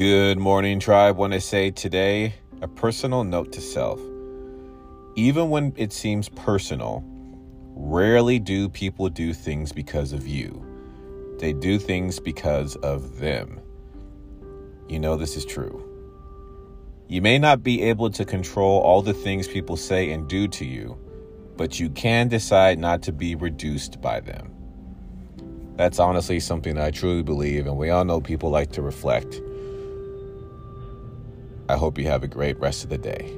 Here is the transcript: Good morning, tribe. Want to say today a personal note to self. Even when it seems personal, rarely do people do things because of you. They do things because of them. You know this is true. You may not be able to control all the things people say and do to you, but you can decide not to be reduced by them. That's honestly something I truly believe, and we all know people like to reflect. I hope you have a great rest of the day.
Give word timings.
Good 0.00 0.38
morning, 0.38 0.80
tribe. 0.80 1.18
Want 1.18 1.34
to 1.34 1.42
say 1.42 1.70
today 1.70 2.32
a 2.62 2.68
personal 2.68 3.22
note 3.22 3.52
to 3.52 3.60
self. 3.60 4.00
Even 5.14 5.50
when 5.50 5.74
it 5.76 5.92
seems 5.92 6.30
personal, 6.30 7.04
rarely 7.74 8.38
do 8.38 8.70
people 8.70 9.10
do 9.10 9.34
things 9.34 9.72
because 9.72 10.14
of 10.14 10.26
you. 10.26 10.64
They 11.38 11.52
do 11.52 11.78
things 11.78 12.18
because 12.18 12.76
of 12.76 13.18
them. 13.18 13.60
You 14.88 15.00
know 15.00 15.18
this 15.18 15.36
is 15.36 15.44
true. 15.44 15.86
You 17.06 17.20
may 17.20 17.38
not 17.38 17.62
be 17.62 17.82
able 17.82 18.08
to 18.08 18.24
control 18.24 18.80
all 18.80 19.02
the 19.02 19.12
things 19.12 19.48
people 19.48 19.76
say 19.76 20.12
and 20.12 20.26
do 20.26 20.48
to 20.48 20.64
you, 20.64 20.96
but 21.58 21.78
you 21.78 21.90
can 21.90 22.28
decide 22.28 22.78
not 22.78 23.02
to 23.02 23.12
be 23.12 23.34
reduced 23.34 24.00
by 24.00 24.20
them. 24.20 24.50
That's 25.76 25.98
honestly 25.98 26.40
something 26.40 26.78
I 26.78 26.90
truly 26.90 27.22
believe, 27.22 27.66
and 27.66 27.76
we 27.76 27.90
all 27.90 28.06
know 28.06 28.22
people 28.22 28.48
like 28.48 28.72
to 28.72 28.80
reflect. 28.80 29.42
I 31.70 31.76
hope 31.76 31.98
you 31.98 32.08
have 32.08 32.24
a 32.24 32.28
great 32.28 32.58
rest 32.58 32.82
of 32.82 32.90
the 32.90 32.98
day. 32.98 33.32